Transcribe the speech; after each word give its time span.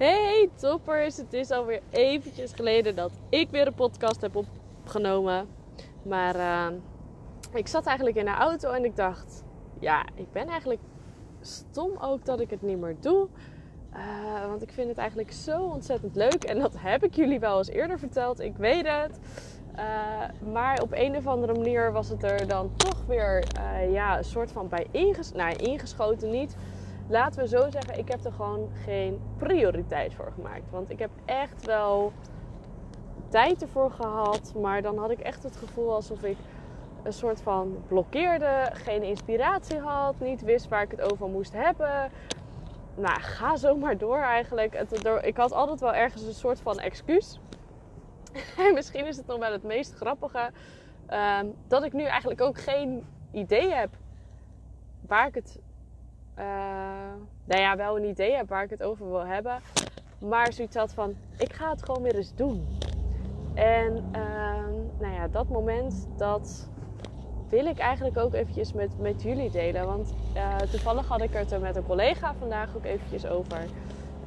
Hey 0.00 0.50
toppers, 0.56 1.16
het 1.16 1.32
is 1.32 1.50
alweer 1.50 1.80
eventjes 1.90 2.52
geleden 2.52 2.96
dat 2.96 3.12
ik 3.28 3.50
weer 3.50 3.66
een 3.66 3.74
podcast 3.74 4.20
heb 4.20 4.44
opgenomen. 4.84 5.48
Maar 6.02 6.36
uh, 6.36 6.66
ik 7.54 7.68
zat 7.68 7.86
eigenlijk 7.86 8.16
in 8.16 8.24
de 8.24 8.30
auto 8.30 8.70
en 8.70 8.84
ik 8.84 8.96
dacht, 8.96 9.44
ja, 9.80 10.04
ik 10.14 10.32
ben 10.32 10.46
eigenlijk 10.46 10.80
stom 11.40 11.90
ook 12.00 12.24
dat 12.24 12.40
ik 12.40 12.50
het 12.50 12.62
niet 12.62 12.78
meer 12.78 12.96
doe. 13.00 13.28
Uh, 13.94 14.46
want 14.46 14.62
ik 14.62 14.72
vind 14.72 14.88
het 14.88 14.98
eigenlijk 14.98 15.32
zo 15.32 15.62
ontzettend 15.62 16.16
leuk. 16.16 16.44
En 16.44 16.58
dat 16.58 16.74
heb 16.78 17.04
ik 17.04 17.14
jullie 17.14 17.40
wel 17.40 17.58
eens 17.58 17.68
eerder 17.68 17.98
verteld, 17.98 18.40
ik 18.40 18.56
weet 18.56 18.86
het. 18.86 19.18
Uh, 19.76 20.52
maar 20.52 20.82
op 20.82 20.92
een 20.92 21.16
of 21.16 21.26
andere 21.26 21.52
manier 21.52 21.92
was 21.92 22.08
het 22.08 22.22
er 22.22 22.48
dan 22.48 22.70
toch 22.76 23.04
weer 23.06 23.44
ja, 23.90 24.18
een 24.18 24.24
soort 24.24 24.52
van 24.52 24.68
bij 24.68 24.86
inges 24.90 25.32
nou, 25.32 25.56
ingeschoten 25.56 26.30
niet 26.30 26.56
laten 27.10 27.42
we 27.42 27.48
zo 27.48 27.70
zeggen, 27.70 27.98
ik 27.98 28.08
heb 28.08 28.24
er 28.24 28.32
gewoon 28.32 28.70
geen 28.84 29.20
prioriteit 29.36 30.14
voor 30.14 30.32
gemaakt. 30.34 30.70
Want 30.70 30.90
ik 30.90 30.98
heb 30.98 31.10
echt 31.24 31.66
wel 31.66 32.12
tijd 33.28 33.62
ervoor 33.62 33.90
gehad. 33.90 34.54
Maar 34.54 34.82
dan 34.82 34.98
had 34.98 35.10
ik 35.10 35.20
echt 35.20 35.42
het 35.42 35.56
gevoel 35.56 35.92
alsof 35.94 36.22
ik 36.22 36.36
een 37.02 37.12
soort 37.12 37.40
van 37.40 37.82
blokkeerde. 37.88 38.70
Geen 38.72 39.02
inspiratie 39.02 39.78
had. 39.78 40.20
Niet 40.20 40.42
wist 40.42 40.68
waar 40.68 40.82
ik 40.82 40.90
het 40.90 41.12
over 41.12 41.28
moest 41.28 41.52
hebben. 41.52 42.10
Nou, 42.94 43.20
ga 43.20 43.56
zo 43.56 43.76
maar 43.76 43.98
door 43.98 44.18
eigenlijk. 44.18 44.74
Ik 45.22 45.36
had 45.36 45.52
altijd 45.52 45.80
wel 45.80 45.94
ergens 45.94 46.22
een 46.22 46.34
soort 46.34 46.60
van 46.60 46.78
excuus. 46.78 47.40
En 48.66 48.74
misschien 48.74 49.06
is 49.06 49.16
het 49.16 49.26
nog 49.26 49.38
wel 49.38 49.52
het 49.52 49.62
meest 49.62 49.94
grappige. 49.94 50.50
Um, 51.40 51.54
dat 51.68 51.84
ik 51.84 51.92
nu 51.92 52.04
eigenlijk 52.04 52.40
ook 52.40 52.58
geen 52.58 53.06
idee 53.32 53.74
heb 53.74 53.90
waar 55.06 55.26
ik 55.26 55.34
het 55.34 55.58
uh, 56.40 56.46
nou 57.44 57.60
ja, 57.60 57.76
wel 57.76 57.96
een 57.96 58.08
idee 58.08 58.36
heb 58.36 58.48
waar 58.48 58.62
ik 58.62 58.70
het 58.70 58.82
over 58.82 59.10
wil 59.10 59.26
hebben. 59.26 59.58
Maar 60.18 60.52
zoiets 60.52 60.76
had 60.76 60.92
van, 60.92 61.14
ik 61.36 61.52
ga 61.52 61.70
het 61.70 61.82
gewoon 61.84 62.02
weer 62.02 62.16
eens 62.16 62.34
doen. 62.34 62.66
En 63.54 63.92
uh, 64.16 64.20
nou 64.98 65.14
ja, 65.14 65.28
dat 65.28 65.48
moment, 65.48 66.08
dat 66.16 66.68
wil 67.48 67.66
ik 67.66 67.78
eigenlijk 67.78 68.18
ook 68.18 68.34
eventjes 68.34 68.72
met, 68.72 68.98
met 68.98 69.22
jullie 69.22 69.50
delen. 69.50 69.86
Want 69.86 70.14
uh, 70.34 70.56
toevallig 70.56 71.08
had 71.08 71.20
ik 71.20 71.32
het 71.32 71.52
er 71.52 71.60
met 71.60 71.76
een 71.76 71.86
collega 71.86 72.34
vandaag 72.38 72.76
ook 72.76 72.84
eventjes 72.84 73.26
over. 73.26 73.58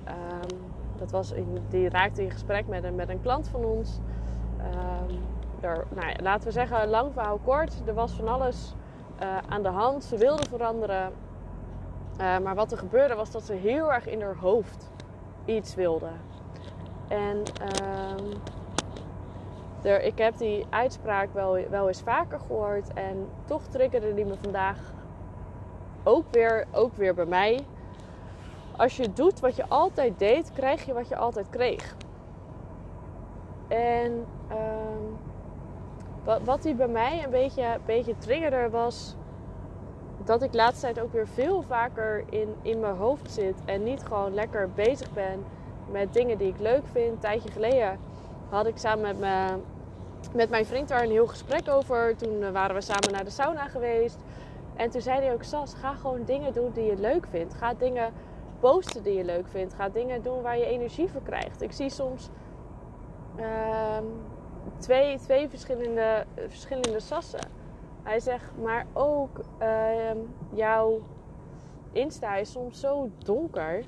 Um, 0.08 0.60
dat 0.98 1.12
was 1.12 1.32
in, 1.32 1.58
die 1.70 1.90
raakte 1.90 2.24
in 2.24 2.32
gesprek 2.32 2.68
met 2.68 2.84
een, 2.84 2.96
met 2.96 3.10
een 3.10 3.22
klant 3.22 3.48
van 3.48 3.66
ons. 3.66 4.00
Um, 4.58 5.20
nou 5.62 6.08
ja, 6.08 6.16
laten 6.22 6.48
we 6.48 6.52
zeggen, 6.52 6.88
lang 6.88 7.14
verhaal 7.14 7.40
kort. 7.44 7.82
Er 7.86 7.94
was 7.94 8.12
van 8.12 8.28
alles 8.28 8.74
uh, 9.22 9.38
aan 9.50 9.64
de 9.64 9.70
hand. 9.70 10.04
Ze 10.04 10.18
wilde 10.18 10.50
veranderen. 10.50 11.12
Uh, 12.22 12.38
maar 12.38 12.56
wat 12.56 12.72
er 12.72 12.78
gebeurde 12.78 13.16
was 13.16 13.32
dat 13.32 13.44
ze 13.44 13.54
heel 13.54 13.94
erg 13.94 14.08
in 14.08 14.22
haar 14.22 14.36
hoofd 14.36 14.92
iets 15.46 15.76
wilde. 15.76 16.10
En 17.08 17.44
uh, 17.62 18.34
er, 19.92 20.02
ik 20.02 20.18
heb 20.18 20.38
die 20.38 20.66
uitspraak 20.70 21.34
wel, 21.34 21.58
wel 21.70 21.88
eens 21.88 22.02
vaker 22.02 22.40
gehoord. 22.40 22.94
En 22.94 23.30
toch 23.46 23.62
triggerde 23.68 24.14
die 24.14 24.26
me 24.26 24.36
vandaag 24.42 24.78
ook 26.04 26.26
weer, 26.32 26.66
ook 26.72 26.96
weer 26.96 27.14
bij 27.14 27.26
mij. 27.26 27.66
Als 28.78 28.98
je 28.98 29.14
doet 29.14 29.40
wat 29.40 29.56
je 29.56 29.68
altijd 29.68 30.20
deed, 30.20 30.52
krijg 30.54 30.86
je 30.86 30.94
wat 30.94 31.08
je 31.08 31.16
altijd 31.16 31.50
kreeg. 31.50 31.96
En 33.68 34.26
uh, 34.52 34.58
wat, 36.24 36.42
wat 36.44 36.62
die 36.62 36.76
bij 36.76 36.88
mij 36.88 37.24
een 37.24 37.30
beetje, 37.30 37.64
een 37.64 37.82
beetje 37.86 38.18
triggerde 38.18 38.70
was 38.70 39.16
dat 40.26 40.42
ik 40.42 40.54
laatst 40.54 40.82
tijd 40.82 41.00
ook 41.00 41.14
weer 41.14 41.28
veel 41.28 41.62
vaker 41.62 42.24
in, 42.30 42.56
in 42.62 42.80
mijn 42.80 42.96
hoofd 42.96 43.32
zit. 43.32 43.56
En 43.66 43.84
niet 43.84 44.04
gewoon 44.04 44.34
lekker 44.34 44.70
bezig 44.72 45.14
ben 45.14 45.46
met 45.92 46.14
dingen 46.14 46.38
die 46.38 46.48
ik 46.48 46.60
leuk 46.60 46.84
vind. 46.92 47.12
Een 47.12 47.20
tijdje 47.20 47.52
geleden 47.52 48.00
had 48.50 48.68
ik 48.68 48.78
samen 48.78 49.02
met, 49.02 49.20
me, 49.20 49.58
met 50.34 50.50
mijn 50.50 50.66
vriend 50.66 50.88
daar 50.88 51.04
een 51.04 51.12
heel 51.12 51.28
gesprek 51.28 51.70
over. 51.70 52.16
Toen 52.16 52.52
waren 52.52 52.76
we 52.76 52.82
samen 52.82 53.12
naar 53.12 53.24
de 53.24 53.30
sauna 53.30 53.68
geweest. 53.68 54.18
En 54.76 54.90
toen 54.90 55.02
zei 55.02 55.22
hij 55.22 55.34
ook, 55.34 55.44
Sas, 55.44 55.74
ga 55.74 55.94
gewoon 55.94 56.24
dingen 56.26 56.54
doen 56.54 56.72
die 56.74 56.86
je 56.86 56.98
leuk 56.98 57.26
vindt. 57.30 57.54
Ga 57.54 57.74
dingen 57.74 58.14
posten 58.60 59.04
die 59.04 59.14
je 59.14 59.24
leuk 59.24 59.48
vindt. 59.48 59.74
Ga 59.74 59.90
dingen 59.90 60.22
doen 60.22 60.42
waar 60.42 60.58
je 60.58 60.66
energie 60.66 61.10
voor 61.10 61.24
krijgt. 61.24 61.62
Ik 61.62 61.72
zie 61.72 61.90
soms 61.90 62.30
uh, 63.40 63.98
twee, 64.78 65.20
twee 65.20 65.50
verschillende, 65.50 66.26
verschillende 66.48 67.00
sassen 67.00 67.63
hij 68.04 68.20
zegt, 68.20 68.52
maar 68.62 68.86
ook 68.94 69.40
uh, 69.62 69.68
jouw 70.54 71.02
Insta 71.92 72.36
is 72.36 72.52
soms 72.52 72.80
zo 72.80 73.10
donker. 73.18 73.86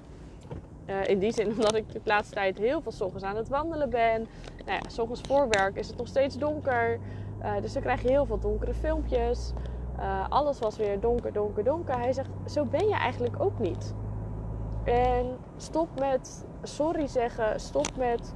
Uh, 0.85 1.07
in 1.07 1.19
die 1.19 1.31
zin 1.31 1.51
omdat 1.55 1.75
ik 1.75 1.91
de 1.91 2.01
laatste 2.03 2.35
tijd 2.35 2.57
heel 2.57 2.81
veel 2.81 3.11
aan 3.21 3.35
het 3.35 3.49
wandelen 3.49 3.89
ben. 3.89 4.27
Nou 4.65 4.79
ja, 4.81 5.01
ochtends 5.01 5.21
voor 5.21 5.47
werk 5.49 5.75
is 5.75 5.87
het 5.87 5.97
nog 5.97 6.07
steeds 6.07 6.37
donker. 6.37 6.99
Uh, 7.43 7.61
dus 7.61 7.73
dan 7.73 7.81
krijg 7.81 8.01
je 8.01 8.09
heel 8.09 8.25
veel 8.25 8.39
donkere 8.39 8.73
filmpjes. 8.73 9.53
Uh, 9.99 10.29
alles 10.29 10.59
was 10.59 10.77
weer 10.77 10.99
donker, 10.99 11.33
donker, 11.33 11.63
donker. 11.63 11.97
Hij 11.97 12.13
zegt, 12.13 12.29
zo 12.45 12.65
ben 12.65 12.87
je 12.87 12.95
eigenlijk 12.95 13.39
ook 13.39 13.59
niet. 13.59 13.93
En 14.83 15.37
stop 15.57 15.99
met 15.99 16.45
sorry 16.63 17.07
zeggen. 17.07 17.59
Stop 17.59 17.87
met 17.97 18.33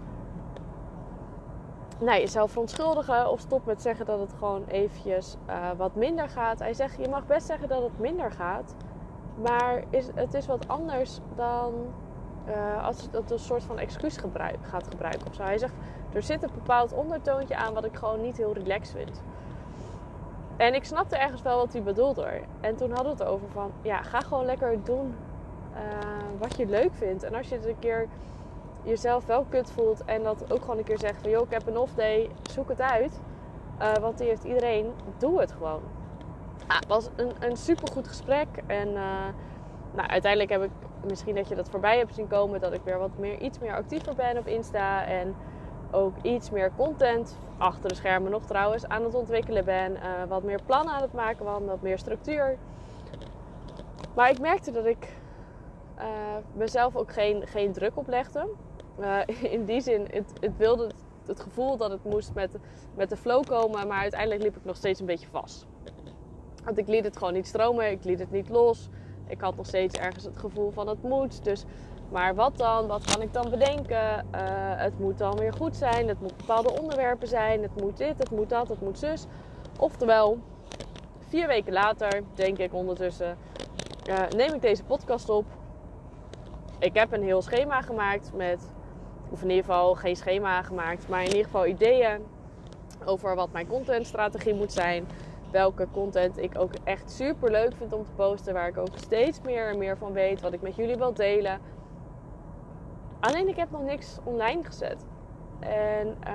nou, 2.00 2.20
jezelf 2.20 2.52
verontschuldigen 2.52 3.32
of 3.32 3.40
stop 3.40 3.66
met 3.66 3.82
zeggen 3.82 4.06
dat 4.06 4.20
het 4.20 4.34
gewoon 4.38 4.64
eventjes 4.68 5.36
uh, 5.50 5.70
wat 5.78 5.96
minder 5.96 6.30
gaat. 6.30 6.60
Hij 6.60 6.74
zegt, 6.74 6.98
je 7.02 7.10
mag 7.10 7.26
best 7.26 7.46
zeggen 7.46 7.68
dat 7.68 7.82
het 7.82 8.00
minder 8.00 8.32
gaat, 8.32 8.76
maar 9.42 9.84
is, 9.90 10.08
het 10.16 10.34
is 10.34 10.46
wat 10.46 10.68
anders 10.68 11.20
dan 11.36 11.74
uh, 12.48 12.86
als 12.86 13.08
het 13.12 13.32
een 13.32 13.40
soort 13.40 13.64
van 13.64 13.80
excuus 13.80 14.18
gaat 14.62 14.88
gebruiken 14.88 15.28
of 15.28 15.36
zo. 15.36 15.44
Hij 15.44 15.58
zegt, 15.58 15.74
er 16.14 16.24
zit 16.24 16.44
een 16.44 16.52
bepaald 16.54 16.94
ondertoontje 16.94 17.56
aan 17.56 17.74
wat 17.74 17.86
ik 17.86 17.96
gewoon 17.96 18.22
niet 18.22 18.38
heel 18.38 18.54
relaxed 18.54 18.96
vind. 18.96 19.22
En 20.58 20.74
ik 20.74 20.84
snapte 20.84 21.18
ergens 21.18 21.42
wel 21.42 21.58
wat 21.58 21.74
hij 21.74 21.84
bedoelde. 21.84 22.28
En 22.62 22.76
toen 22.76 22.92
hadden 22.92 23.18
we 23.18 23.24
het 23.24 23.32
over 23.32 23.50
van, 23.50 23.72
ja, 23.82 24.02
ga 24.02 24.20
gewoon 24.20 24.46
lekker 24.46 24.84
doen 24.84 25.16
uh, 25.74 25.80
wat 26.40 26.58
je 26.58 26.66
leuk 26.66 26.94
vindt. 26.94 27.24
En 27.24 27.36
als 27.36 27.50
je 27.50 27.56
het 27.56 27.66
een 27.66 27.80
keer 27.80 28.08
jezelf 28.84 29.26
wel 29.26 29.46
kut 29.50 29.72
voelt 29.72 30.06
en 30.06 30.24
dat 30.24 30.54
ook 30.54 30.62
gewoon 30.62 30.78
een 30.78 30.84
keer 30.84 31.00
zegt 31.00 31.22
van 31.22 31.30
joh, 31.30 31.46
ik 31.46 31.52
heb 31.52 31.68
een 31.68 31.78
off 31.78 31.94
day, 31.94 32.30
zoek 32.52 32.70
het 32.70 32.82
uit. 32.82 33.20
Uh, 33.82 33.94
want 33.94 34.18
die 34.18 34.28
heeft 34.28 34.44
iedereen, 34.44 34.94
doe 35.18 35.40
het 35.40 35.52
gewoon. 35.52 35.82
Ah, 36.68 36.76
het 36.76 36.88
was 36.88 37.10
een, 37.16 37.32
een 37.40 37.58
supergoed 37.58 38.08
gesprek 38.08 38.48
en 38.66 38.88
uh, 38.88 39.28
nou, 39.94 40.08
uiteindelijk 40.08 40.52
heb 40.52 40.64
ik, 40.64 40.72
misschien 41.08 41.36
dat 41.36 41.48
je 41.48 41.56
dat 41.56 41.70
voorbij 41.70 41.98
hebt 41.98 42.14
zien 42.14 42.28
komen, 42.28 42.60
dat 42.60 42.74
ik 42.74 42.82
weer 42.84 43.00
wat 43.00 43.18
meer, 43.18 43.40
iets 43.40 43.60
meer 43.60 43.74
actiever 43.74 44.16
ben 44.16 44.38
op 44.38 44.48
Insta 44.48 45.06
en 45.06 45.36
ook 45.92 46.14
iets 46.22 46.50
meer 46.50 46.72
content, 46.78 47.38
achter 47.58 47.90
de 47.90 47.96
schermen 47.96 48.32
nog 48.32 48.46
trouwens, 48.46 48.88
aan 48.88 49.04
het 49.04 49.16
ontwikkelen 49.16 49.66
ben. 49.66 49.92
Uh, 49.92 50.00
wat 50.28 50.44
meer 50.44 50.60
plannen 50.66 50.94
aan 50.94 51.02
het 51.02 51.14
maken 51.14 51.46
was, 51.46 51.62
wat 51.66 51.82
meer 51.82 51.98
structuur. 51.98 52.58
Maar 54.16 54.30
ik 54.30 54.40
merkte 54.40 54.72
dat 54.72 54.86
ik 54.86 55.18
mezelf 56.54 56.96
ook 56.96 57.12
geen, 57.12 57.48
geen 57.48 57.74
druk 57.74 57.98
oplegde. 57.98 58.48
In 59.56 59.66
die 59.66 59.82
zin, 59.82 60.08
het, 60.12 60.34
het 60.40 60.58
wilde 60.58 60.90
het, 61.26 61.40
gevoel 61.40 61.78
dat 61.78 61.92
het 61.92 62.04
moest 62.04 62.34
met, 62.34 62.56
met 62.96 63.10
de 63.10 63.18
flow 63.18 63.46
komen, 63.46 63.88
maar 63.88 64.02
uiteindelijk 64.02 64.42
liep 64.42 64.56
ik 64.56 64.66
nog 64.66 64.76
steeds 64.76 65.00
een 65.00 65.06
beetje 65.06 65.28
vast. 65.32 65.66
Want 66.64 66.78
ik 66.78 66.88
liet 66.88 67.04
het 67.04 67.18
gewoon 67.18 67.34
niet 67.34 67.48
stromen, 67.48 67.92
ik 67.92 68.04
liet 68.04 68.20
het 68.20 68.32
niet 68.32 68.50
los. 68.50 68.90
Ik 69.28 69.42
had 69.42 69.56
nog 69.56 69.66
steeds 69.66 69.96
ergens 69.96 70.24
het 70.24 70.38
gevoel 70.38 70.72
van 70.72 70.88
het 70.88 71.04
moet. 71.04 71.44
Dus, 71.44 71.64
maar 72.12 72.36
wat 72.36 72.58
dan? 72.58 72.88
Wat 72.88 73.12
kan 73.14 73.22
ik 73.22 73.34
dan 73.34 73.50
bedenken? 73.50 74.26
Uh, 74.36 74.42
het 74.76 75.00
moet 75.00 75.18
dan 75.18 75.38
weer 75.38 75.54
goed 75.54 75.76
zijn. 75.76 76.08
Het 76.08 76.22
moet 76.22 76.38
bepaalde 76.38 76.80
onderwerpen 76.82 77.28
zijn. 77.28 77.62
Het 77.62 77.82
moet 77.82 77.98
dit, 77.98 78.18
het 78.18 78.32
moet 78.32 78.50
dat, 78.50 78.70
het 78.70 78.82
moet 78.82 79.00
zus. 79.00 79.26
Oftewel, 79.80 80.38
vier 81.28 81.48
weken 81.48 81.74
later, 81.74 82.22
denk 82.34 82.58
ik 82.58 82.74
ondertussen, 82.74 83.38
uh, 84.10 84.28
neem 84.36 84.54
ik 84.54 84.62
deze 84.62 84.84
podcast 84.84 85.30
op. 85.30 85.46
Ik 86.80 86.94
heb 86.94 87.14
een 87.14 87.24
heel 87.24 87.42
schema 87.42 87.82
gemaakt 87.82 88.32
met 88.34 88.70
of 89.30 89.42
in 89.42 89.50
ieder 89.50 89.66
geval 89.66 89.96
geen 89.96 90.16
schema 90.16 90.62
gemaakt, 90.62 91.10
maar 91.10 91.22
in 91.22 91.30
ieder 91.30 91.44
geval 91.44 91.66
ideeën 91.66 92.22
over 93.06 93.36
wat 93.36 93.52
mijn 93.52 93.68
contentstrategie 93.68 94.54
moet 94.54 94.74
zijn. 94.74 95.08
Welke 95.52 95.88
content 95.92 96.38
ik 96.38 96.60
ook 96.60 96.72
echt 96.84 97.12
super 97.12 97.52
leuk 97.52 97.76
vind 97.78 97.94
om 97.94 98.04
te 98.04 98.12
posten, 98.16 98.54
waar 98.54 98.68
ik 98.68 98.78
ook 98.78 98.96
steeds 98.96 99.42
meer 99.42 99.70
en 99.70 99.78
meer 99.78 99.98
van 99.98 100.14
weet, 100.14 100.42
wat 100.42 100.54
ik 100.54 100.62
met 100.62 100.76
jullie 100.76 100.96
wil 100.96 101.14
delen. 101.14 101.60
Alleen 103.20 103.48
ik 103.48 103.56
heb 103.56 103.72
nog 103.72 103.84
niks 103.84 104.18
online 104.24 104.64
gezet. 104.64 105.06
En 105.60 106.18
uh, 106.28 106.34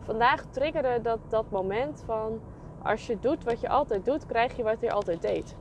vandaag 0.00 0.44
triggerde 0.50 1.00
dat, 1.02 1.18
dat 1.28 1.50
moment 1.50 2.02
van 2.06 2.40
als 2.82 3.06
je 3.06 3.18
doet 3.20 3.44
wat 3.44 3.60
je 3.60 3.68
altijd 3.68 4.04
doet, 4.04 4.26
krijg 4.26 4.56
je 4.56 4.62
wat 4.62 4.80
je 4.80 4.92
altijd 4.92 5.22
deed. 5.22 5.56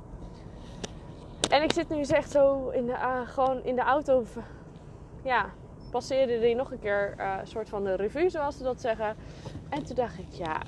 En 1.49 1.63
ik 1.63 1.71
zit 1.71 1.89
nu 1.89 2.01
echt 2.01 2.31
zo 2.31 2.69
in 2.69 2.85
de, 2.85 2.91
uh, 2.91 3.27
gewoon 3.27 3.63
in 3.63 3.75
de 3.75 3.81
auto. 3.81 4.23
Ja, 5.23 5.45
passeerde 5.95 6.39
die 6.39 6.55
nog 6.55 6.71
een 6.71 6.79
keer 6.79 7.13
een 7.17 7.25
uh, 7.25 7.37
soort 7.43 7.69
van 7.69 7.83
de 7.83 7.95
revue, 7.95 8.29
zoals 8.29 8.57
ze 8.57 8.63
dat 8.63 8.81
zeggen. 8.81 9.15
En 9.69 9.83
toen 9.83 9.95
dacht 9.95 10.17
ik, 10.19 10.31
ja, 10.31 10.61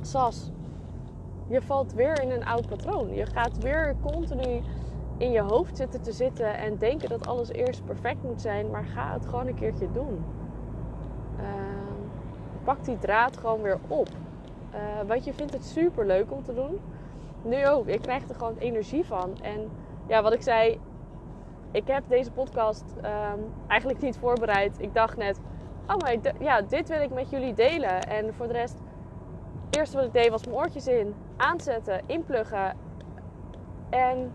Sas, 0.00 0.50
je 1.48 1.62
valt 1.62 1.92
weer 1.92 2.22
in 2.22 2.30
een 2.30 2.44
oud 2.44 2.68
patroon. 2.68 3.14
Je 3.14 3.26
gaat 3.26 3.58
weer 3.58 3.96
continu 4.02 4.62
in 5.16 5.30
je 5.30 5.40
hoofd 5.40 5.76
zitten 5.76 6.02
te 6.02 6.12
zitten 6.12 6.58
en 6.58 6.78
denken 6.78 7.08
dat 7.08 7.26
alles 7.26 7.48
eerst 7.48 7.84
perfect 7.84 8.22
moet 8.22 8.40
zijn. 8.40 8.70
Maar 8.70 8.84
ga 8.84 9.12
het 9.12 9.26
gewoon 9.26 9.46
een 9.46 9.54
keertje 9.54 9.92
doen. 9.92 10.24
Ehm, 11.38 12.02
pak 12.64 12.84
die 12.84 12.98
draad 12.98 13.36
gewoon 13.36 13.62
weer 13.62 13.78
op. 13.88 14.08
Uh, 14.74 15.08
want 15.08 15.24
je 15.24 15.34
vindt 15.34 15.52
het 15.52 15.64
super 15.64 16.06
leuk 16.06 16.32
om 16.32 16.42
te 16.42 16.54
doen. 16.54 16.80
Nu 17.42 17.66
ook. 17.66 17.86
Ik 17.86 18.02
krijg 18.02 18.28
er 18.28 18.34
gewoon 18.34 18.56
energie 18.58 19.04
van. 19.04 19.38
En 19.42 19.70
ja, 20.06 20.22
wat 20.22 20.32
ik 20.32 20.42
zei. 20.42 20.80
Ik 21.70 21.86
heb 21.86 22.02
deze 22.08 22.30
podcast 22.30 22.84
um, 22.96 23.52
eigenlijk 23.66 24.00
niet 24.00 24.16
voorbereid. 24.16 24.80
Ik 24.80 24.94
dacht 24.94 25.16
net. 25.16 25.40
Oh, 25.86 25.96
maar 25.96 26.16
ja, 26.40 26.62
dit 26.62 26.88
wil 26.88 27.00
ik 27.00 27.10
met 27.10 27.30
jullie 27.30 27.54
delen. 27.54 28.02
En 28.02 28.34
voor 28.34 28.46
de 28.46 28.52
rest. 28.52 28.78
Het 29.64 29.76
eerste 29.76 29.96
wat 29.96 30.06
ik 30.06 30.12
deed 30.12 30.28
was 30.28 30.44
mijn 30.44 30.56
oortjes 30.56 30.86
in. 30.86 31.14
Aanzetten. 31.36 32.00
Inpluggen. 32.06 32.76
En 33.90 34.32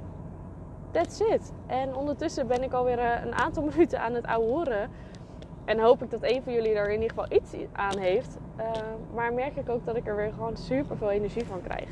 that's 0.92 1.20
it. 1.20 1.52
En 1.68 1.96
ondertussen 1.96 2.48
ben 2.48 2.64
ik 2.64 2.74
alweer 2.74 3.00
eh, 3.00 3.26
een 3.26 3.34
aantal 3.34 3.64
minuten 3.72 4.00
aan 4.00 4.14
het 4.14 4.26
ouwehoeren. 4.26 4.90
En 5.66 5.80
hoop 5.80 6.04
ik 6.04 6.12
dat 6.12 6.24
een 6.24 6.44
van 6.44 6.54
jullie 6.54 6.74
er 6.74 6.88
in 6.88 7.02
ieder 7.02 7.10
geval 7.10 7.38
iets 7.38 7.56
aan 7.72 7.98
heeft. 7.98 8.38
Uh, 8.58 8.72
maar 9.14 9.34
merk 9.34 9.56
ik 9.56 9.70
ook 9.70 9.86
dat 9.86 9.96
ik 9.96 10.08
er 10.08 10.16
weer 10.16 10.34
gewoon 10.34 10.58
super 10.58 10.98
veel 10.98 11.12
energie 11.12 11.46
van 11.46 11.62
krijg. 11.62 11.90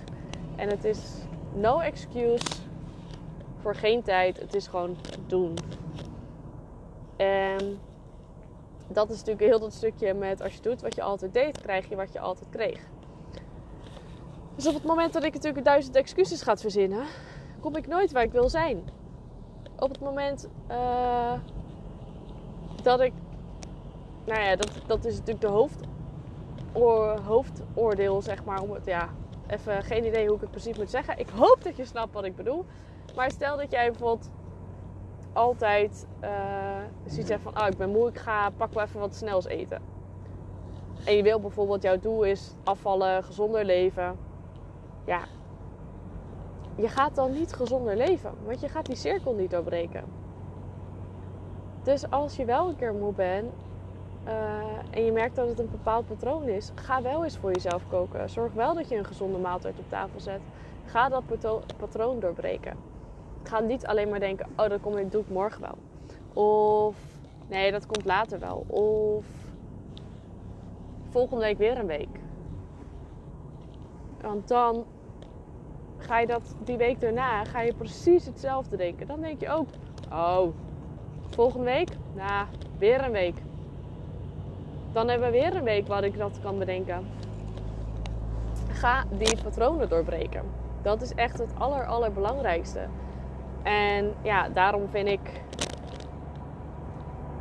En 0.55 0.69
het 0.69 0.83
is 0.83 1.25
no 1.53 1.79
excuse 1.79 2.60
voor 3.61 3.75
geen 3.75 4.03
tijd. 4.03 4.39
Het 4.39 4.53
is 4.53 4.67
gewoon 4.67 4.97
doen. 5.27 5.57
En 7.17 7.79
dat 8.87 9.09
is 9.09 9.17
natuurlijk 9.17 9.45
heel 9.45 9.59
dat 9.59 9.73
stukje 9.73 10.13
met 10.13 10.41
als 10.41 10.53
je 10.53 10.61
doet 10.61 10.81
wat 10.81 10.95
je 10.95 11.01
altijd 11.01 11.33
deed, 11.33 11.61
krijg 11.61 11.89
je 11.89 11.95
wat 11.95 12.13
je 12.13 12.19
altijd 12.19 12.49
kreeg. 12.49 12.79
Dus 14.55 14.67
op 14.67 14.73
het 14.73 14.83
moment 14.83 15.13
dat 15.13 15.23
ik 15.23 15.33
natuurlijk 15.33 15.65
duizend 15.65 15.95
excuses 15.95 16.41
ga 16.41 16.57
verzinnen, 16.57 17.05
kom 17.59 17.75
ik 17.75 17.87
nooit 17.87 18.11
waar 18.11 18.23
ik 18.23 18.31
wil 18.31 18.49
zijn. 18.49 18.89
Op 19.79 19.89
het 19.89 19.99
moment 19.99 20.47
uh, 20.69 21.33
dat 22.83 22.99
ik 22.99 23.13
nou 24.25 24.41
ja, 24.41 24.55
dat, 24.55 24.71
dat 24.87 25.05
is 25.05 25.13
natuurlijk 25.13 25.41
de 25.41 25.47
hoofd, 25.47 25.79
hoofdoordeel, 27.25 28.21
zeg 28.21 28.43
maar. 28.43 28.61
Om 28.61 28.71
het, 28.71 28.85
ja, 28.85 29.09
even 29.47 29.83
geen 29.83 30.05
idee 30.05 30.25
hoe 30.25 30.35
ik 30.35 30.41
het 30.41 30.51
precies 30.51 30.77
moet 30.77 30.89
zeggen. 30.89 31.19
Ik 31.19 31.29
hoop 31.29 31.57
dat 31.63 31.77
je 31.77 31.85
snapt 31.85 32.13
wat 32.13 32.25
ik 32.25 32.35
bedoel. 32.35 32.65
Maar 33.15 33.31
stel 33.31 33.57
dat 33.57 33.71
jij 33.71 33.89
bijvoorbeeld 33.89 34.29
altijd 35.33 36.07
uh, 36.23 36.29
zoiets 37.05 37.29
hebt 37.29 37.41
van... 37.41 37.57
Oh, 37.57 37.67
ik 37.67 37.77
ben 37.77 37.89
moe, 37.89 38.07
ik 38.07 38.17
ga 38.17 38.49
pak 38.49 38.73
wel 38.73 38.83
even 38.83 38.99
wat 38.99 39.15
snels 39.15 39.45
eten. 39.45 39.81
En 41.05 41.15
je 41.15 41.23
wil 41.23 41.39
bijvoorbeeld, 41.39 41.81
jouw 41.81 41.99
doel 41.99 42.23
is 42.23 42.53
afvallen, 42.63 43.23
gezonder 43.23 43.65
leven. 43.65 44.17
Ja, 45.05 45.21
je 46.75 46.87
gaat 46.87 47.15
dan 47.15 47.31
niet 47.31 47.53
gezonder 47.53 47.97
leven. 47.97 48.31
Want 48.45 48.61
je 48.61 48.69
gaat 48.69 48.85
die 48.85 48.95
cirkel 48.95 49.33
niet 49.33 49.51
doorbreken. 49.51 50.03
Dus 51.83 52.09
als 52.09 52.35
je 52.35 52.45
wel 52.45 52.69
een 52.69 52.75
keer 52.75 52.93
moe 52.93 53.13
bent 53.13 53.53
uh, 54.27 54.33
en 54.89 55.05
je 55.05 55.11
merkt 55.11 55.35
dat 55.35 55.47
het 55.47 55.59
een 55.59 55.69
bepaald 55.71 56.07
patroon 56.07 56.43
is, 56.43 56.71
ga 56.75 57.01
wel 57.01 57.23
eens 57.23 57.37
voor 57.37 57.51
jezelf 57.51 57.83
koken. 57.89 58.29
Zorg 58.29 58.53
wel 58.53 58.73
dat 58.73 58.89
je 58.89 58.95
een 58.95 59.05
gezonde 59.05 59.37
maaltijd 59.37 59.79
op 59.79 59.89
tafel 59.89 60.19
zet. 60.19 60.41
Ga 60.85 61.09
dat 61.09 61.23
patroon 61.77 62.19
doorbreken. 62.19 62.90
Ga 63.43 63.59
niet 63.59 63.85
alleen 63.85 64.09
maar 64.09 64.19
denken: 64.19 64.45
oh, 64.57 64.69
dat 64.69 64.81
kom 64.81 64.97
ik, 64.97 65.11
doe 65.11 65.21
ik 65.21 65.29
morgen 65.29 65.61
wel. 65.61 65.77
Of 66.43 66.95
nee, 67.47 67.71
dat 67.71 67.85
komt 67.85 68.05
later 68.05 68.39
wel. 68.39 68.65
Of 68.67 69.25
volgende 71.09 71.43
week 71.43 71.57
weer 71.57 71.77
een 71.77 71.87
week. 71.87 72.19
Want 74.21 74.47
dan 74.47 74.85
ga 75.97 76.19
je 76.19 76.27
dat 76.27 76.55
die 76.63 76.77
week 76.77 76.99
daarna 76.99 77.43
ga 77.43 77.61
je 77.61 77.73
precies 77.73 78.25
hetzelfde 78.25 78.77
denken. 78.77 79.07
Dan 79.07 79.21
denk 79.21 79.39
je 79.39 79.49
ook: 79.49 79.67
oh, 80.11 80.47
volgende 81.29 81.65
week? 81.65 81.89
Nou, 82.15 82.45
weer 82.77 83.03
een 83.03 83.11
week 83.11 83.35
dan 84.91 85.07
hebben 85.07 85.31
we 85.31 85.39
weer 85.39 85.55
een 85.55 85.63
week 85.63 85.87
waar 85.87 86.03
ik 86.03 86.17
dat 86.17 86.39
kan 86.41 86.59
bedenken. 86.59 87.05
Ga 88.67 89.03
die 89.17 89.43
patronen 89.43 89.89
doorbreken. 89.89 90.43
Dat 90.81 91.01
is 91.01 91.13
echt 91.13 91.39
het 91.39 91.51
aller, 91.57 91.85
allerbelangrijkste. 91.85 92.87
En 93.63 94.13
ja, 94.21 94.49
daarom 94.49 94.89
vind 94.89 95.07
ik 95.07 95.41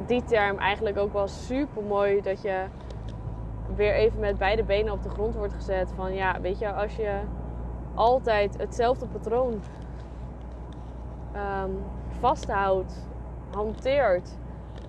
die 0.06 0.24
term 0.24 0.58
eigenlijk 0.58 0.98
ook 0.98 1.12
wel 1.12 1.28
super 1.28 1.82
mooi. 1.82 2.20
Dat 2.20 2.42
je 2.42 2.64
weer 3.74 3.94
even 3.94 4.20
met 4.20 4.38
beide 4.38 4.64
benen 4.64 4.92
op 4.92 5.02
de 5.02 5.10
grond 5.10 5.34
wordt 5.34 5.54
gezet. 5.54 5.92
Van 5.94 6.14
ja, 6.14 6.40
weet 6.40 6.58
je, 6.58 6.72
als 6.72 6.96
je 6.96 7.20
altijd 7.94 8.58
hetzelfde 8.58 9.06
patroon 9.06 9.60
um, 11.36 11.82
vasthoudt, 12.20 13.08
hanteert, 13.50 14.38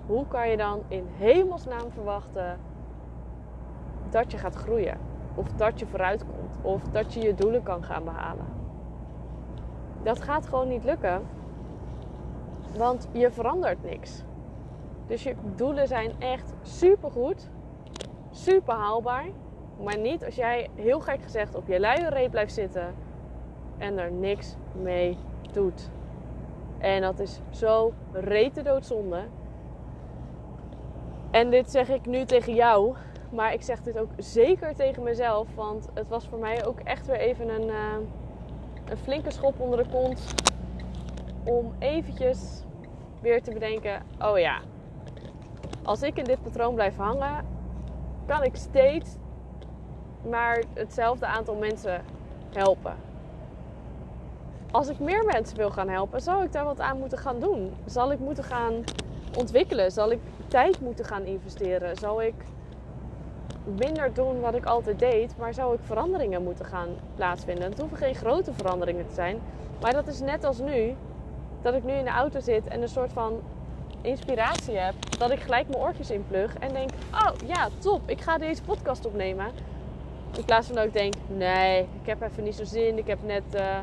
hoe 0.06 0.26
kan 0.26 0.48
je 0.48 0.56
dan 0.56 0.82
in 0.88 1.06
hemelsnaam 1.16 1.90
verwachten 1.90 2.58
dat 4.10 4.30
je 4.30 4.38
gaat 4.38 4.54
groeien? 4.54 4.98
Of 5.34 5.52
dat 5.52 5.78
je 5.78 5.86
vooruit 5.86 6.24
komt? 6.26 6.56
Of 6.62 6.82
dat 6.82 7.14
je 7.14 7.20
je 7.20 7.34
doelen 7.34 7.62
kan 7.62 7.84
gaan 7.84 8.04
behalen? 8.04 8.61
Dat 10.02 10.22
gaat 10.22 10.46
gewoon 10.46 10.68
niet 10.68 10.84
lukken. 10.84 11.22
Want 12.76 13.08
je 13.12 13.30
verandert 13.30 13.82
niks. 13.82 14.22
Dus 15.06 15.22
je 15.22 15.34
doelen 15.56 15.88
zijn 15.88 16.12
echt 16.18 16.52
super 16.62 17.10
goed. 17.10 17.48
Super 18.30 18.74
haalbaar. 18.74 19.26
Maar 19.82 19.98
niet 19.98 20.24
als 20.24 20.34
jij 20.34 20.68
heel 20.74 21.00
gek 21.00 21.22
gezegd 21.22 21.54
op 21.54 21.66
je 21.66 21.80
luie 21.80 22.08
reep 22.08 22.30
blijft 22.30 22.54
zitten. 22.54 22.94
En 23.78 23.98
er 23.98 24.12
niks 24.12 24.56
mee 24.82 25.18
doet. 25.52 25.90
En 26.78 27.00
dat 27.00 27.18
is 27.18 27.40
zo 27.50 27.92
rete 28.12 28.62
doodzonde. 28.62 29.24
En 31.30 31.50
dit 31.50 31.70
zeg 31.70 31.88
ik 31.88 32.06
nu 32.06 32.24
tegen 32.24 32.54
jou, 32.54 32.94
maar 33.30 33.52
ik 33.52 33.62
zeg 33.62 33.82
dit 33.82 33.98
ook 33.98 34.10
zeker 34.16 34.74
tegen 34.74 35.02
mezelf. 35.02 35.54
Want 35.54 35.88
het 35.94 36.08
was 36.08 36.28
voor 36.28 36.38
mij 36.38 36.66
ook 36.66 36.80
echt 36.80 37.06
weer 37.06 37.16
even 37.16 37.48
een, 37.48 37.68
uh, 37.68 37.96
een 38.88 38.96
flinke 38.96 39.30
schop 39.30 39.60
onder 39.60 39.82
de 39.82 39.90
kont. 39.90 40.34
Om 41.44 41.72
eventjes 41.78 42.62
weer 43.20 43.42
te 43.42 43.52
bedenken: 43.52 44.02
oh 44.20 44.38
ja, 44.38 44.60
als 45.82 46.02
ik 46.02 46.16
in 46.16 46.24
dit 46.24 46.42
patroon 46.42 46.74
blijf 46.74 46.96
hangen, 46.96 47.44
kan 48.26 48.42
ik 48.42 48.56
steeds 48.56 49.16
maar 50.28 50.62
hetzelfde 50.74 51.26
aantal 51.26 51.54
mensen 51.54 52.04
helpen. 52.52 52.94
Als 54.70 54.88
ik 54.88 54.98
meer 54.98 55.24
mensen 55.24 55.56
wil 55.56 55.70
gaan 55.70 55.88
helpen, 55.88 56.20
zou 56.20 56.44
ik 56.44 56.52
daar 56.52 56.64
wat 56.64 56.80
aan 56.80 56.98
moeten 56.98 57.18
gaan 57.18 57.40
doen. 57.40 57.74
Zal 57.84 58.12
ik 58.12 58.18
moeten 58.18 58.44
gaan 58.44 58.84
ontwikkelen? 59.36 59.92
Zal 59.92 60.10
ik 60.10 60.20
tijd 60.48 60.80
moeten 60.80 61.04
gaan 61.04 61.24
investeren? 61.24 61.96
Zal 61.96 62.22
ik 62.22 62.34
minder 63.64 64.14
doen 64.14 64.40
wat 64.40 64.54
ik 64.54 64.64
altijd 64.64 64.98
deed, 64.98 65.34
maar 65.38 65.54
zou 65.54 65.74
ik 65.74 65.80
veranderingen 65.82 66.42
moeten 66.42 66.64
gaan 66.64 66.88
plaatsvinden? 67.14 67.70
Het 67.70 67.80
hoeven 67.80 67.96
geen 67.96 68.14
grote 68.14 68.52
veranderingen 68.52 69.06
te 69.06 69.14
zijn, 69.14 69.38
maar 69.80 69.92
dat 69.92 70.06
is 70.06 70.20
net 70.20 70.44
als 70.44 70.58
nu, 70.58 70.94
dat 71.62 71.74
ik 71.74 71.84
nu 71.84 71.92
in 71.92 72.04
de 72.04 72.10
auto 72.10 72.40
zit 72.40 72.66
en 72.66 72.82
een 72.82 72.88
soort 72.88 73.12
van 73.12 73.40
inspiratie 74.00 74.76
heb, 74.76 74.94
dat 75.18 75.30
ik 75.30 75.40
gelijk 75.40 75.68
mijn 75.68 75.82
oortjes 75.82 76.10
inplug 76.10 76.58
en 76.58 76.72
denk: 76.72 76.90
Oh 77.12 77.48
ja, 77.48 77.68
top, 77.78 78.00
ik 78.06 78.20
ga 78.20 78.38
deze 78.38 78.62
podcast 78.62 79.06
opnemen. 79.06 79.46
In 80.36 80.44
plaats 80.44 80.66
van 80.66 80.76
dat 80.76 80.84
ik 80.84 80.92
denk: 80.92 81.14
Nee, 81.26 81.80
ik 81.80 82.06
heb 82.06 82.22
even 82.22 82.44
niet 82.44 82.54
zo 82.54 82.64
zin, 82.64 82.98
ik 82.98 83.06
heb 83.06 83.18
net. 83.22 83.42
Uh, 83.54 83.78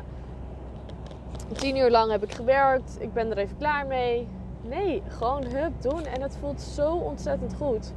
tien 1.52 1.76
uur 1.76 1.90
lang 1.90 2.10
heb 2.10 2.22
ik 2.22 2.32
gewerkt. 2.32 2.96
Ik 2.98 3.12
ben 3.12 3.30
er 3.30 3.38
even 3.38 3.56
klaar 3.56 3.86
mee. 3.86 4.28
Nee, 4.62 5.02
gewoon 5.08 5.44
hup 5.44 5.82
doen. 5.82 6.04
En 6.04 6.22
het 6.22 6.36
voelt 6.40 6.60
zo 6.60 6.92
ontzettend 6.92 7.54
goed. 7.54 7.92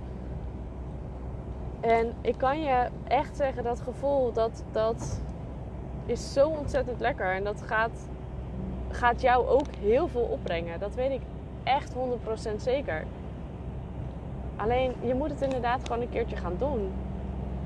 En 1.84 2.14
ik 2.22 2.38
kan 2.38 2.62
je 2.62 2.88
echt 3.08 3.38
zeggen, 3.38 3.64
dat 3.64 3.80
gevoel, 3.80 4.34
dat, 4.34 4.64
dat 4.72 5.20
is 6.06 6.34
zo 6.34 6.48
ontzettend 6.48 7.00
lekker. 7.00 7.34
En 7.34 7.44
dat 7.44 7.62
gaat, 7.66 8.08
gaat 8.90 9.22
jou 9.22 9.48
ook 9.48 9.68
heel 9.80 10.08
veel 10.08 10.22
opbrengen. 10.32 10.80
Dat 10.80 10.96
weet 10.96 11.12
ik 11.12 11.22
echt 11.64 11.94
100% 11.94 12.56
zeker. 12.58 13.04
Alleen, 14.56 14.94
je 15.02 15.14
moet 15.14 15.30
het 15.30 15.42
inderdaad 15.42 15.80
gewoon 15.86 16.02
een 16.02 16.10
keertje 16.10 16.36
gaan 16.36 16.56
doen. 16.58 16.92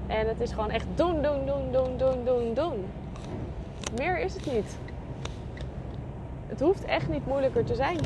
En 0.08 0.28
het 0.28 0.42
is 0.42 0.52
gewoon 0.52 0.70
echt 0.70 0.88
doen, 0.96 1.22
doen, 1.22 1.46
doen, 1.46 1.72
doen, 1.72 1.98
doen, 1.98 2.26
doen, 2.26 2.54
doen. 2.54 2.86
Meer 3.98 4.20
is 4.20 4.34
het 4.34 4.54
niet. 4.54 4.78
Het 6.48 6.60
hoeft 6.60 6.86
echt 6.86 7.10
niet 7.10 7.26
moeilijker 7.28 7.64
te 7.64 7.76
zijn. 7.76 7.98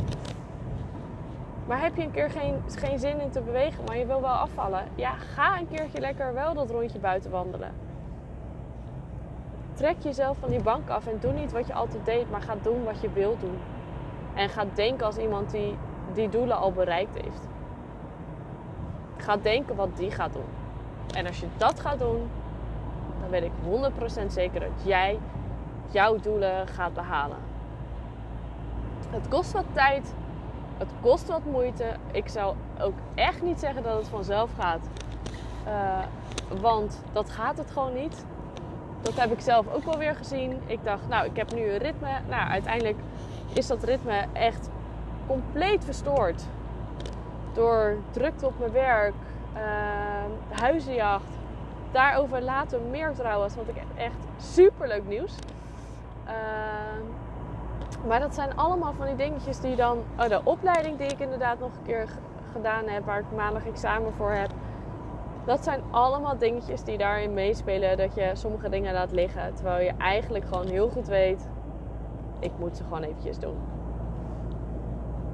Maar 1.71 1.81
heb 1.81 1.95
je 1.95 2.03
een 2.03 2.11
keer 2.11 2.29
geen, 2.29 2.61
geen 2.67 2.99
zin 2.99 3.19
in 3.19 3.29
te 3.29 3.41
bewegen, 3.41 3.83
maar 3.83 3.97
je 3.97 4.05
wil 4.05 4.21
wel 4.21 4.31
afvallen? 4.31 4.83
Ja, 4.95 5.11
ga 5.11 5.59
een 5.59 5.67
keertje 5.67 5.99
lekker 5.99 6.33
wel 6.33 6.53
dat 6.53 6.69
rondje 6.69 6.99
buiten 6.99 7.31
wandelen. 7.31 7.71
Trek 9.73 9.95
jezelf 9.99 10.37
van 10.37 10.49
die 10.49 10.61
bank 10.61 10.89
af 10.89 11.07
en 11.07 11.17
doe 11.19 11.33
niet 11.33 11.51
wat 11.51 11.67
je 11.67 11.73
altijd 11.73 12.05
deed, 12.05 12.31
maar 12.31 12.41
ga 12.41 12.55
doen 12.61 12.83
wat 12.83 13.01
je 13.01 13.11
wilt 13.11 13.39
doen. 13.41 13.57
En 14.33 14.49
ga 14.49 14.65
denken 14.73 15.05
als 15.05 15.17
iemand 15.17 15.51
die 15.51 15.77
die 16.13 16.29
doelen 16.29 16.57
al 16.57 16.71
bereikt 16.71 17.21
heeft. 17.21 17.47
Ga 19.17 19.37
denken 19.37 19.75
wat 19.75 19.97
die 19.97 20.11
gaat 20.11 20.33
doen. 20.33 20.49
En 21.15 21.27
als 21.27 21.39
je 21.39 21.47
dat 21.57 21.79
gaat 21.79 21.99
doen, 21.99 22.29
dan 23.21 23.29
weet 23.29 23.43
ik 23.43 23.51
100% 24.23 24.25
zeker 24.27 24.59
dat 24.59 24.83
jij 24.83 25.19
jouw 25.91 26.19
doelen 26.19 26.67
gaat 26.67 26.93
behalen. 26.93 27.37
Het 29.09 29.27
kost 29.27 29.51
wat 29.51 29.65
tijd. 29.73 30.13
Het 30.81 30.91
kost 31.01 31.27
wat 31.27 31.45
moeite. 31.45 31.85
Ik 32.11 32.27
zou 32.27 32.55
ook 32.79 32.93
echt 33.15 33.41
niet 33.41 33.59
zeggen 33.59 33.83
dat 33.83 33.97
het 33.97 34.07
vanzelf 34.07 34.49
gaat. 34.59 34.87
Uh, 35.67 35.99
want 36.61 37.01
dat 37.11 37.29
gaat 37.29 37.57
het 37.57 37.71
gewoon 37.71 37.93
niet. 37.93 38.25
Dat 39.01 39.13
heb 39.13 39.31
ik 39.31 39.39
zelf 39.39 39.73
ook 39.73 39.83
wel 39.83 39.97
weer 39.97 40.15
gezien. 40.15 40.61
Ik 40.65 40.83
dacht, 40.83 41.07
nou, 41.07 41.25
ik 41.25 41.35
heb 41.35 41.53
nu 41.53 41.71
een 41.71 41.77
ritme. 41.77 42.09
Nou, 42.29 42.49
uiteindelijk 42.49 42.97
is 43.53 43.67
dat 43.67 43.83
ritme 43.83 44.25
echt 44.33 44.69
compleet 45.27 45.85
verstoord. 45.85 46.43
Door 47.53 47.97
drukte 48.11 48.45
op 48.45 48.59
mijn 48.59 48.71
werk, 48.71 49.13
uh, 49.55 50.59
huizenjacht. 50.61 51.37
Daarover 51.91 52.41
later 52.41 52.79
meer 52.89 53.13
trouwens, 53.13 53.55
want 53.55 53.69
ik 53.69 53.75
heb 53.75 53.87
echt 53.95 54.43
super 54.53 54.87
leuk 54.87 55.07
nieuws. 55.07 55.35
Uh, 56.25 56.31
maar 58.07 58.19
dat 58.19 58.33
zijn 58.33 58.55
allemaal 58.55 58.93
van 58.93 59.05
die 59.05 59.15
dingetjes 59.15 59.59
die 59.59 59.75
dan. 59.75 59.97
Oh, 60.19 60.27
de 60.27 60.41
opleiding 60.43 60.97
die 60.97 61.07
ik 61.07 61.19
inderdaad 61.19 61.59
nog 61.59 61.71
een 61.77 61.83
keer 61.85 62.07
gedaan 62.51 62.87
heb, 62.87 63.05
waar 63.05 63.19
ik 63.19 63.25
maandag 63.35 63.65
examen 63.65 64.13
voor 64.13 64.31
heb. 64.31 64.49
Dat 65.45 65.63
zijn 65.63 65.81
allemaal 65.91 66.37
dingetjes 66.37 66.83
die 66.83 66.97
daarin 66.97 67.33
meespelen. 67.33 67.97
Dat 67.97 68.15
je 68.15 68.31
sommige 68.33 68.69
dingen 68.69 68.93
laat 68.93 69.11
liggen. 69.11 69.53
Terwijl 69.53 69.83
je 69.83 69.93
eigenlijk 69.97 70.45
gewoon 70.45 70.67
heel 70.67 70.89
goed 70.89 71.07
weet. 71.07 71.49
Ik 72.39 72.51
moet 72.57 72.77
ze 72.77 72.83
gewoon 72.83 73.03
eventjes 73.03 73.39
doen. 73.39 73.57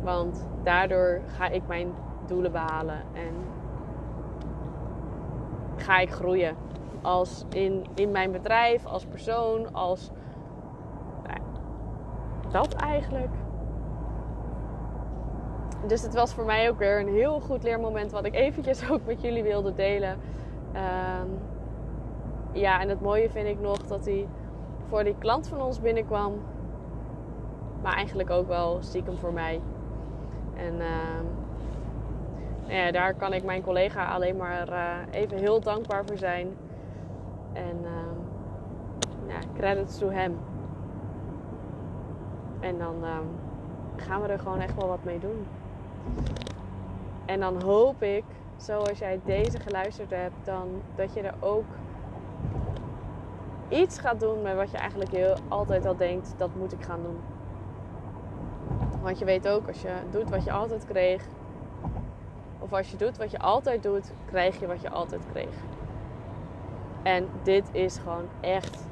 Want 0.01 0.47
daardoor 0.63 1.21
ga 1.27 1.47
ik 1.47 1.67
mijn 1.67 1.93
doelen 2.25 2.51
behalen. 2.51 3.01
En 3.13 3.33
ga 5.75 5.99
ik 5.99 6.11
groeien. 6.11 6.55
Als 7.01 7.45
in, 7.49 7.85
in 7.95 8.11
mijn 8.11 8.31
bedrijf, 8.31 8.85
als 8.85 9.05
persoon, 9.05 9.73
als 9.73 10.11
dat 12.51 12.73
eigenlijk. 12.73 13.31
Dus 15.87 16.01
het 16.01 16.13
was 16.13 16.33
voor 16.33 16.45
mij 16.45 16.69
ook 16.69 16.77
weer 16.77 16.99
een 16.99 17.13
heel 17.13 17.39
goed 17.39 17.63
leermoment 17.63 18.11
wat 18.11 18.25
ik 18.25 18.33
eventjes 18.33 18.89
ook 18.91 19.05
met 19.05 19.21
jullie 19.21 19.43
wilde 19.43 19.73
delen. 19.73 20.17
Um, 20.75 21.39
ja, 22.51 22.81
en 22.81 22.89
het 22.89 23.01
mooie 23.01 23.29
vind 23.29 23.47
ik 23.47 23.59
nog 23.59 23.77
dat 23.77 24.05
hij 24.05 24.27
voor 24.87 25.03
die 25.03 25.15
klant 25.19 25.47
van 25.47 25.61
ons 25.61 25.81
binnenkwam. 25.81 26.33
Maar 27.81 27.93
eigenlijk 27.93 28.29
ook 28.29 28.47
wel 28.47 28.77
stiekem 28.81 29.17
voor 29.17 29.33
mij. 29.33 29.61
En 30.55 30.73
uh, 30.75 31.21
ja, 32.67 32.91
daar 32.91 33.13
kan 33.13 33.33
ik 33.33 33.43
mijn 33.43 33.63
collega 33.63 34.05
alleen 34.05 34.37
maar 34.37 34.69
uh, 34.69 34.93
even 35.11 35.37
heel 35.37 35.59
dankbaar 35.59 36.05
voor 36.05 36.17
zijn. 36.17 36.47
En 37.53 37.77
uh, 37.81 37.89
ja, 39.27 39.39
credits 39.57 39.97
to 39.97 40.09
hem. 40.09 40.37
En 42.59 42.77
dan 42.77 42.95
uh, 43.03 43.17
gaan 43.95 44.21
we 44.21 44.27
er 44.27 44.39
gewoon 44.39 44.59
echt 44.59 44.75
wel 44.75 44.87
wat 44.87 45.03
mee 45.03 45.19
doen. 45.19 45.45
En 47.25 47.39
dan 47.39 47.61
hoop 47.61 48.03
ik, 48.03 48.23
zoals 48.57 48.99
jij 48.99 49.19
deze 49.25 49.59
geluisterd 49.59 50.09
hebt, 50.09 50.45
dan 50.45 50.81
dat 50.95 51.13
je 51.13 51.21
er 51.21 51.35
ook 51.39 51.65
iets 53.69 53.99
gaat 53.99 54.19
doen 54.19 54.41
met 54.41 54.55
wat 54.55 54.71
je 54.71 54.77
eigenlijk 54.77 55.11
heel, 55.11 55.35
altijd 55.47 55.85
al 55.85 55.95
denkt, 55.95 56.33
dat 56.37 56.55
moet 56.55 56.73
ik 56.73 56.83
gaan 56.83 57.01
doen. 57.01 57.19
Want 59.01 59.19
je 59.19 59.25
weet 59.25 59.47
ook, 59.47 59.67
als 59.67 59.81
je 59.81 59.93
doet 60.11 60.29
wat 60.29 60.43
je 60.43 60.51
altijd 60.51 60.85
kreeg, 60.85 61.25
of 62.59 62.73
als 62.73 62.91
je 62.91 62.97
doet 62.97 63.17
wat 63.17 63.31
je 63.31 63.39
altijd 63.39 63.83
doet, 63.83 64.11
krijg 64.25 64.59
je 64.59 64.67
wat 64.67 64.81
je 64.81 64.89
altijd 64.89 65.25
kreeg. 65.31 65.55
En 67.03 67.27
dit 67.43 67.69
is 67.71 67.97
gewoon 67.97 68.25
echt, 68.39 68.83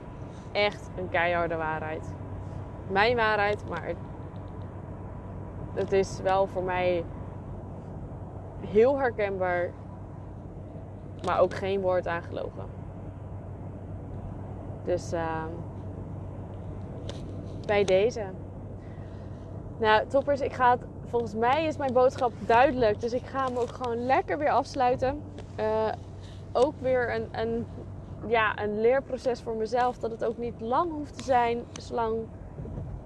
echt 0.51 0.89
een 0.97 1.09
keiharde 1.09 1.55
waarheid 1.55 2.07
mijn 2.87 3.15
waarheid, 3.15 3.69
maar 3.69 3.93
het, 5.73 5.91
is 5.91 6.19
wel 6.23 6.47
voor 6.47 6.63
mij 6.63 7.03
heel 8.59 8.99
herkenbaar, 8.99 9.71
maar 11.25 11.39
ook 11.39 11.53
geen 11.53 11.81
woord 11.81 12.07
aangelogen. 12.07 12.65
Dus 14.83 15.13
uh, 15.13 15.43
bij 17.65 17.83
deze. 17.83 18.23
Nou, 19.77 20.07
toppers, 20.07 20.41
ik 20.41 20.53
ga 20.53 20.71
het, 20.71 20.81
volgens 21.05 21.35
mij 21.35 21.65
is 21.65 21.77
mijn 21.77 21.93
boodschap 21.93 22.31
duidelijk. 22.39 23.01
Dus 23.01 23.13
ik 23.13 23.25
ga 23.25 23.45
hem 23.45 23.57
ook 23.57 23.69
gewoon 23.69 24.05
lekker 24.05 24.37
weer 24.37 24.49
afsluiten. 24.49 25.21
Uh, 25.59 25.91
ook 26.53 26.73
weer 26.79 27.15
een, 27.15 27.27
een, 27.31 27.65
ja, 28.27 28.59
een 28.63 28.81
leerproces 28.81 29.41
voor 29.41 29.55
mezelf. 29.55 29.97
Dat 29.97 30.11
het 30.11 30.23
ook 30.23 30.37
niet 30.37 30.61
lang 30.61 30.91
hoeft 30.91 31.17
te 31.17 31.23
zijn, 31.23 31.63
zolang 31.79 32.17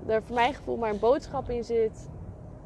er 0.10 0.24
voor 0.24 0.36
mijn 0.36 0.54
gevoel 0.54 0.78
maar 0.78 0.90
een 0.90 1.00
boodschap 1.00 1.50
in 1.50 1.64
zit. 1.64 2.10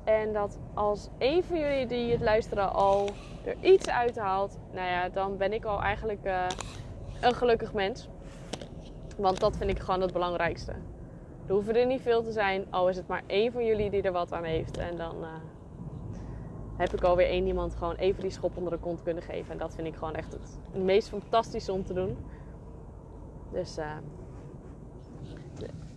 En 0.03 0.33
dat 0.33 0.59
als 0.73 1.09
een 1.17 1.43
van 1.43 1.59
jullie 1.59 1.87
die 1.87 2.11
het 2.11 2.21
luisteren 2.21 2.73
al 2.73 3.09
er 3.45 3.55
iets 3.59 3.89
uithaalt, 3.89 4.57
nou 4.71 4.87
ja, 4.87 5.09
dan 5.09 5.37
ben 5.37 5.53
ik 5.53 5.65
al 5.65 5.81
eigenlijk 5.81 6.25
uh, 6.25 6.45
een 7.21 7.33
gelukkig 7.33 7.73
mens. 7.73 8.09
Want 9.17 9.39
dat 9.39 9.57
vind 9.57 9.69
ik 9.69 9.79
gewoon 9.79 10.01
het 10.01 10.13
belangrijkste. 10.13 10.71
Er 11.47 11.53
hoeven 11.53 11.75
er 11.75 11.85
niet 11.85 12.01
veel 12.01 12.23
te 12.23 12.31
zijn, 12.31 12.65
al 12.69 12.89
is 12.89 12.95
het 12.95 13.07
maar 13.07 13.23
één 13.27 13.51
van 13.51 13.65
jullie 13.65 13.89
die 13.89 14.01
er 14.01 14.11
wat 14.11 14.33
aan 14.33 14.43
heeft. 14.43 14.77
En 14.77 14.97
dan 14.97 15.15
uh, 15.21 15.27
heb 16.77 16.93
ik 16.93 17.03
alweer 17.03 17.27
één 17.27 17.47
iemand 17.47 17.75
gewoon 17.75 17.95
even 17.95 18.21
die 18.21 18.31
schop 18.31 18.57
onder 18.57 18.71
de 18.71 18.79
kont 18.79 19.03
kunnen 19.03 19.23
geven. 19.23 19.51
En 19.51 19.57
dat 19.57 19.75
vind 19.75 19.87
ik 19.87 19.95
gewoon 19.95 20.15
echt 20.15 20.31
het, 20.31 20.83
meest 20.83 21.09
fantastische 21.09 21.71
om 21.71 21.85
te 21.85 21.93
doen. 21.93 22.17
Dus 23.51 23.77
uh, 23.77 23.85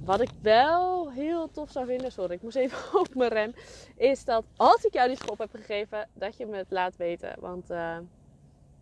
wat 0.07 0.21
ik 0.21 0.31
wel 0.43 1.11
heel 1.11 1.51
tof 1.51 1.71
zou 1.71 1.87
vinden, 1.87 2.13
sorry, 2.13 2.35
ik 2.35 2.43
moest 2.43 2.57
even 2.57 2.79
op 3.01 3.15
mijn 3.15 3.31
rem, 3.31 3.55
is 3.97 4.25
dat 4.25 4.45
als 4.57 4.85
ik 4.85 4.93
jou 4.93 5.09
die 5.09 5.17
schop 5.17 5.39
heb 5.39 5.51
gegeven, 5.55 6.09
dat 6.13 6.37
je 6.37 6.47
me 6.47 6.57
het 6.57 6.71
laat 6.71 6.97
weten. 6.97 7.35
Want 7.41 7.71
uh, 7.71 7.99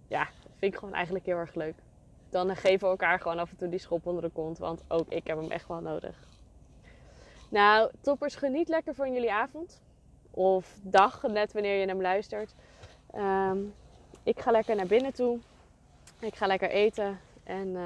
ja, 0.09 0.29
vind 0.59 0.73
ik 0.73 0.79
gewoon 0.79 0.95
eigenlijk 0.95 1.27
heel 1.27 1.37
erg 1.37 1.55
leuk. 1.55 1.75
Dan 2.31 2.57
geven 2.57 2.81
we 2.81 2.87
elkaar 2.87 3.21
gewoon 3.21 3.39
af 3.39 3.51
en 3.51 3.57
toe 3.57 3.69
die 3.69 3.79
schop 3.79 4.07
onder 4.07 4.23
de 4.23 4.31
kont, 4.31 4.59
want 4.59 4.83
ook 4.89 5.09
ik 5.09 5.27
heb 5.27 5.37
hem 5.41 5.51
echt 5.51 5.69
wel 5.69 5.81
nodig. 5.81 6.17
Nou, 7.49 7.91
toppers, 8.01 8.37
geniet 8.37 8.69
lekker 8.69 8.95
van 8.95 9.13
jullie 9.13 9.33
avond. 9.33 9.83
Of 10.31 10.79
dag, 10.83 11.23
net 11.23 11.53
wanneer 11.53 11.81
je 11.81 11.87
hem 11.87 12.01
luistert. 12.01 12.55
Um, 13.15 13.75
ik 14.23 14.41
ga 14.41 14.51
lekker 14.51 14.77
naar 14.77 14.87
binnen 14.87 15.13
toe. 15.13 15.39
Ik 16.21 16.35
ga 16.35 16.47
lekker 16.47 16.71
eten. 16.71 17.21
En 17.45 17.69
uh, 17.69 17.83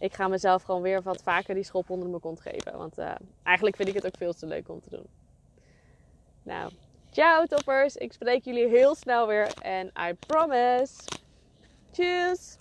ik 0.00 0.14
ga 0.14 0.28
mezelf 0.28 0.62
gewoon 0.62 0.82
weer 0.82 1.02
wat 1.02 1.22
vaker 1.22 1.54
die 1.54 1.64
schop 1.64 1.90
onder 1.90 2.08
mijn 2.08 2.20
kont 2.20 2.40
geven. 2.40 2.76
Want 2.76 2.98
uh, 2.98 3.14
eigenlijk 3.42 3.76
vind 3.76 3.88
ik 3.88 3.94
het 3.94 4.06
ook 4.06 4.16
veel 4.16 4.32
te 4.32 4.46
leuk 4.46 4.68
om 4.68 4.80
te 4.80 4.90
doen. 4.90 5.06
Nou, 6.42 6.72
ciao 7.10 7.44
toppers. 7.44 7.96
Ik 7.96 8.12
spreek 8.12 8.44
jullie 8.44 8.68
heel 8.68 8.94
snel 8.94 9.26
weer. 9.26 9.52
En 9.62 9.86
I 10.08 10.14
promise. 10.26 10.94
Tjus. 11.90 12.59